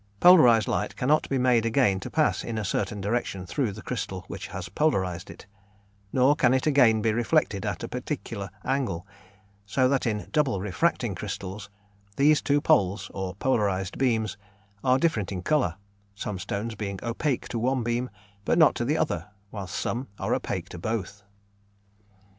Polarised 0.19 0.67
light 0.67 0.95
cannot 0.95 1.29
be 1.29 1.37
made 1.37 1.63
again 1.63 1.99
to 1.99 2.09
pass 2.09 2.43
in 2.43 2.57
a 2.57 2.65
certain 2.65 3.01
direction 3.01 3.45
through 3.45 3.71
the 3.71 3.83
crystal 3.83 4.25
which 4.27 4.47
has 4.47 4.67
polarised 4.67 5.29
it; 5.29 5.45
nor 6.11 6.35
can 6.35 6.55
it 6.55 6.65
again 6.65 7.03
be 7.03 7.13
reflected 7.13 7.67
at 7.67 7.83
a 7.83 7.87
particular 7.87 8.49
angle; 8.65 9.05
so 9.63 9.87
that 9.87 10.07
in 10.07 10.27
double 10.31 10.59
refracting 10.59 11.13
crystals, 11.13 11.69
these 12.15 12.41
two 12.41 12.59
poles, 12.59 13.11
or 13.13 13.35
polarised 13.35 13.99
beams, 13.99 14.37
are 14.83 14.97
different 14.97 15.31
in 15.31 15.43
colour, 15.43 15.75
some 16.15 16.39
stones 16.39 16.73
being 16.73 16.97
opaque 17.03 17.47
to 17.47 17.59
one 17.59 17.83
beam 17.83 18.09
but 18.43 18.57
not 18.57 18.73
to 18.73 18.83
the 18.83 18.97
other, 18.97 19.27
whilst 19.51 19.75
some 19.75 20.07
are 20.17 20.33
opaque 20.33 20.67
to 20.67 20.79
both. 20.79 21.21